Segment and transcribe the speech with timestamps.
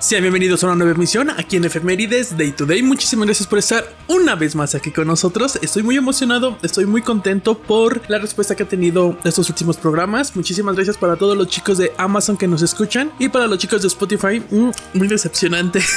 [0.00, 2.82] Sean bienvenidos a una nueva emisión aquí en Efemérides Day to Day.
[2.82, 5.58] Muchísimas gracias por estar una vez más aquí con nosotros.
[5.60, 10.36] Estoy muy emocionado, estoy muy contento por la respuesta que ha tenido estos últimos programas.
[10.36, 13.82] Muchísimas gracias para todos los chicos de Amazon que nos escuchan y para los chicos
[13.82, 14.40] de Spotify.
[14.50, 15.82] Mm, muy decepcionante.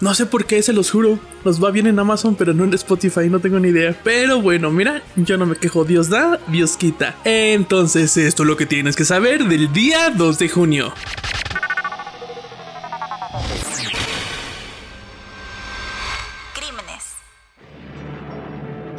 [0.00, 1.18] No sé por qué, se los juro.
[1.44, 3.98] Nos va bien en Amazon, pero no en Spotify, no tengo ni idea.
[4.02, 5.84] Pero bueno, mira, yo no me quejo.
[5.84, 7.16] Dios da, Dios quita.
[7.24, 10.94] Entonces, esto es lo que tienes que saber del día 2 de junio.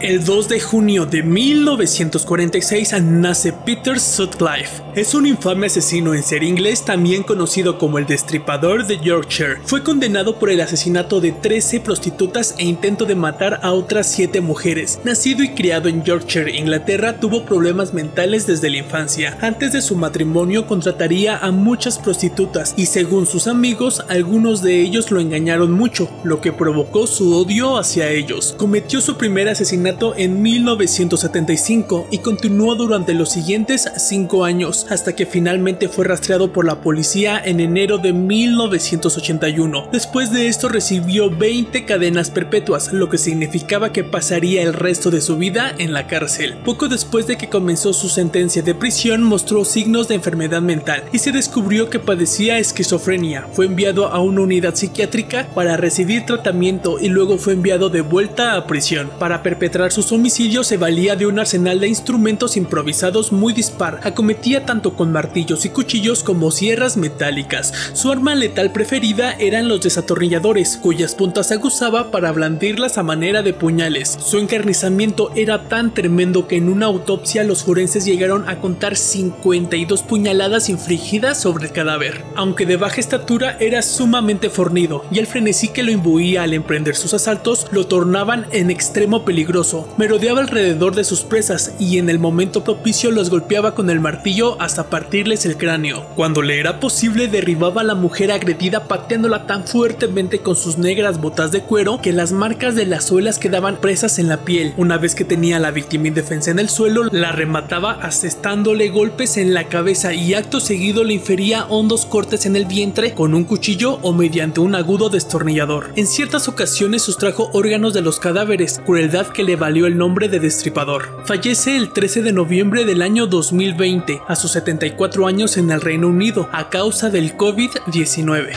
[0.02, 4.82] El 2 de junio de 1946 nace Peter Sutcliffe.
[4.96, 9.58] Es un infame asesino en ser inglés también conocido como el Destripador de Yorkshire.
[9.66, 14.40] Fue condenado por el asesinato de 13 prostitutas e intento de matar a otras 7
[14.40, 15.00] mujeres.
[15.04, 19.38] Nacido y criado en Yorkshire, Inglaterra, tuvo problemas mentales desde la infancia.
[19.42, 25.12] Antes de su matrimonio contrataría a muchas prostitutas y según sus amigos, algunos de ellos
[25.12, 28.56] lo engañaron mucho, lo que provocó su odio hacia ellos.
[28.58, 35.26] Cometió su primer asesinato en 1975 y continuó durante los siguientes 5 años hasta que
[35.26, 39.90] finalmente fue rastreado por la policía en enero de 1981.
[39.92, 45.22] Después de esto recibió 20 cadenas perpetuas, lo que significaba que pasaría el resto de
[45.22, 46.58] su vida en la cárcel.
[46.64, 51.18] Poco después de que comenzó su sentencia de prisión mostró signos de enfermedad mental y
[51.18, 53.48] se descubrió que padecía esquizofrenia.
[53.54, 58.56] Fue enviado a una unidad psiquiátrica para recibir tratamiento y luego fue enviado de vuelta
[58.56, 63.54] a prisión para perpetrar sus homicidios se valía de un arsenal de instrumentos improvisados muy
[63.54, 64.02] dispar.
[64.04, 67.74] Acometía tanto con martillos y cuchillos como sierras metálicas.
[67.94, 73.54] Su arma letal preferida eran los desatornilladores, cuyas puntas aguzaba para blandirlas a manera de
[73.54, 74.18] puñales.
[74.20, 80.04] Su encarnizamiento era tan tremendo que en una autopsia los forenses llegaron a contar 52
[80.04, 82.26] puñaladas infligidas sobre el cadáver.
[82.36, 86.96] Aunque de baja estatura era sumamente fornido y el frenesí que lo imbuía al emprender
[86.96, 92.20] sus asaltos lo tornaban en extremo peligroso merodeaba alrededor de sus presas y en el
[92.20, 96.06] momento propicio los golpeaba con el martillo hasta partirles el cráneo.
[96.16, 101.22] Cuando le era posible derribaba a la mujer agredida pateándola tan fuertemente con sus negras
[101.22, 104.74] botas de cuero que las marcas de las suelas quedaban presas en la piel.
[104.78, 109.38] Una vez que tenía a la víctima indefensa en el suelo, la remataba asestándole golpes
[109.38, 113.44] en la cabeza y acto seguido le infería hondos cortes en el vientre con un
[113.44, 115.92] cuchillo o mediante un agudo destornillador.
[115.96, 120.40] En ciertas ocasiones sustrajo órganos de los cadáveres, crueldad que le valió el nombre de
[120.40, 121.24] Destripador.
[121.26, 126.08] Fallece el 13 de noviembre del año 2020, a sus 74 años en el Reino
[126.08, 128.54] Unido, a causa del COVID-19.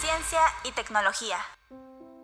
[0.00, 1.36] Ciencia y tecnología.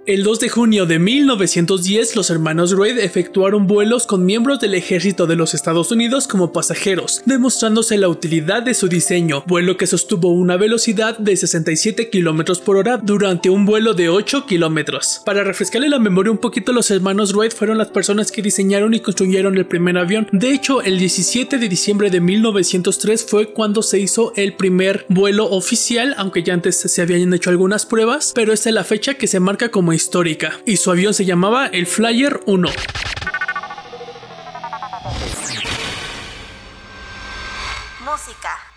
[0.07, 5.27] El 2 de junio de 1910, los hermanos Wright efectuaron vuelos con miembros del ejército
[5.27, 10.29] de los Estados Unidos como pasajeros, demostrándose la utilidad de su diseño, vuelo que sostuvo
[10.29, 14.99] una velocidad de 67 km por hora durante un vuelo de 8 km.
[15.25, 19.01] Para refrescarle la memoria un poquito, los hermanos Wright fueron las personas que diseñaron y
[19.01, 20.29] construyeron el primer avión.
[20.33, 25.47] De hecho, el 17 de diciembre de 1903 fue cuando se hizo el primer vuelo
[25.47, 29.29] oficial, aunque ya antes se habían hecho algunas pruebas, pero esta es la fecha que
[29.29, 32.69] se marca como histórica y su avión se llamaba el Flyer 1.
[38.05, 38.74] Música.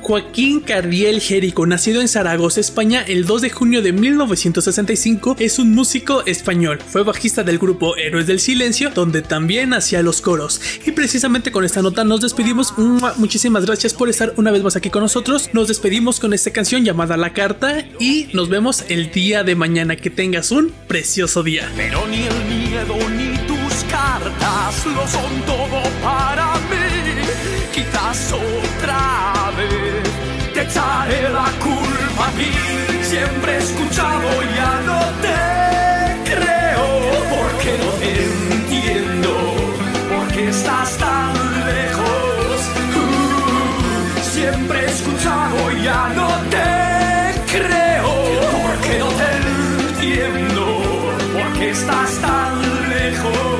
[0.00, 5.72] Joaquín Cardiel Jerico, nacido en Zaragoza, España, el 2 de junio de 1965, es un
[5.72, 6.78] músico español.
[6.86, 10.60] Fue bajista del grupo Héroes del Silencio, donde también hacía los coros.
[10.84, 12.74] Y precisamente con esta nota nos despedimos.
[13.16, 15.50] Muchísimas gracias por estar una vez más aquí con nosotros.
[15.52, 19.96] Nos despedimos con esta canción llamada La Carta y nos vemos el día de mañana.
[19.96, 21.70] Que tengas un precioso día.
[21.76, 26.79] Pero ni el miedo ni tus cartas lo son todo para mí.
[27.72, 32.50] Quizás otra vez te echaré la culpa a ti.
[33.02, 36.86] Siempre he escuchado, ya no te creo,
[37.30, 39.32] porque no te entiendo,
[40.10, 41.32] porque estás tan
[41.66, 42.56] lejos.
[42.98, 46.70] Uh, siempre he escuchado, ya no te
[47.52, 48.12] creo,
[48.64, 49.28] porque no te
[50.10, 50.64] entiendo,
[51.32, 53.59] porque estás tan lejos.